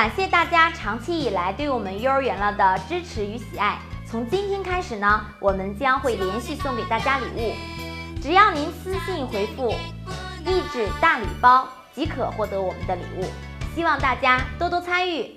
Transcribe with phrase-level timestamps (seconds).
[0.00, 3.78] 感谢大家长期以来对我们幼儿园了的支持与喜爱。
[4.06, 7.54] 从今天开始呢，我们将会连续送给大家礼物，
[8.22, 9.74] 只要您私信回复
[10.46, 13.26] “一纸大礼包”即可获得我们的礼物。
[13.74, 15.30] 希望大家多多参与。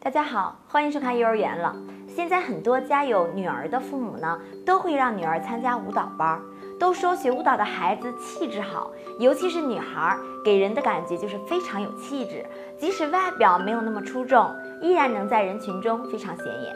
[0.00, 1.76] 大家好，欢迎收看幼儿园了。
[2.14, 6.40] 现在很多家有女儿的父母呢，都会让女儿参加舞蹈班。
[6.78, 12.44] 都说学舞蹈的孩子气质好，尤其是女孩，给人的感觉就是非常有气质，
[12.78, 14.50] 即使外表没有那么出众，
[14.80, 16.74] 依然能在人群中非常显眼。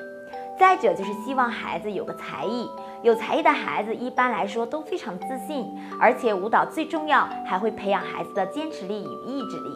[0.59, 2.71] 再者就是希望孩子有个才艺，
[3.03, 5.67] 有才艺的孩子一般来说都非常自信，
[5.99, 9.71] 而且舞蹈最重要，还会培养孩子的坚持力与意志力，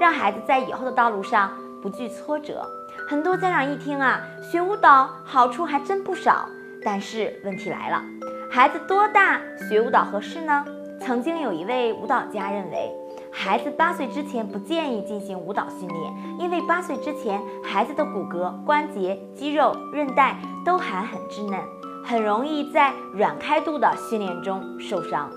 [0.00, 2.68] 让孩子在以后的道路上不惧挫折。
[3.06, 6.48] 很多家长一听啊，学舞蹈好处还真不少，
[6.84, 8.02] 但是问题来了。
[8.50, 10.64] 孩子多大学舞蹈合适呢？
[11.00, 12.90] 曾经有一位舞蹈家认为，
[13.30, 21.60] 孩子八岁之前不建议进行舞蹈训练，因为八岁之前孩子的骨骼、关节、肌肉、韧带都还很稚嫩，
[22.04, 25.30] 很容易在软开度的训练中受伤。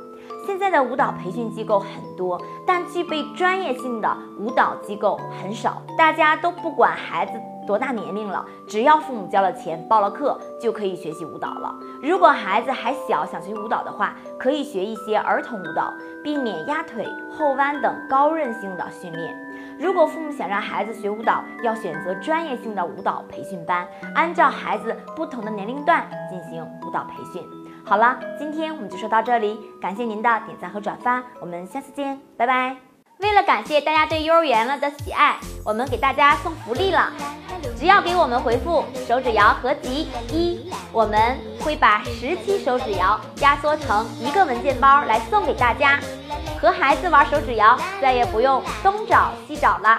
[0.45, 1.87] 现在的舞蹈培训机构很
[2.17, 7.33] 多，但具备专业性的舞蹈机构很少，大家都不管孩子。
[7.67, 8.43] 多大年龄了？
[8.67, 11.73] 只要父母交了钱、报了课，就可以学习舞蹈了。
[12.01, 15.93] 如果孩子还小，想学舞蹈的话，可以学一些儿童舞蹈，
[16.23, 19.37] 避免压腿、后弯等高韧性的训练。
[19.79, 27.60] 如果父母想让孩子学舞蹈，要选择专业性的舞蹈培训班，按照孩子不同的年龄段进行舞蹈培训。
[27.83, 32.75] 好了，今天我们就说到这里，感谢您的点赞和转发，我们下次见，拜拜。
[33.19, 37.11] 为了感谢大家对幼儿园了的喜爱，我们给大家送福利了。
[37.77, 45.99] 只要给我们回复手指谣合集一，我们会把十期手指谣压缩成一个文件包来送给大家。
[46.59, 49.97] 和孩子玩手指谣，再也不用东找西找了。